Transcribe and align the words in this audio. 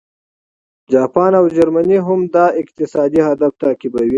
جاپان 0.91 1.31
او 1.39 1.45
جرمني 1.55 1.97
هم 2.07 2.19
دا 2.35 2.45
اقتصادي 2.61 3.19
هدف 3.29 3.51
تعقیبوي 3.61 4.09